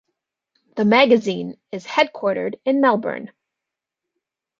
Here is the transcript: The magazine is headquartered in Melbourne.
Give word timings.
The 0.77 0.83
magazine 0.83 1.57
is 1.71 1.85
headquartered 1.85 2.55
in 2.65 2.81
Melbourne. 2.81 3.29